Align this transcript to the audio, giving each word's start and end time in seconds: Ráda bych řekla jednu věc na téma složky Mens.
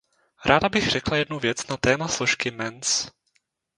Ráda 0.45 0.69
bych 0.69 0.89
řekla 0.89 1.17
jednu 1.17 1.39
věc 1.39 1.67
na 1.67 1.77
téma 1.77 2.07
složky 2.07 2.51
Mens. 2.51 3.09